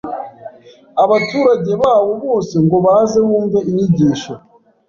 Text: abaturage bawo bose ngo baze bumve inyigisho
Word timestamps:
abaturage 1.03 1.71
bawo 1.81 2.11
bose 2.25 2.55
ngo 2.65 2.77
baze 2.85 3.17
bumve 3.27 3.59
inyigisho 3.69 4.33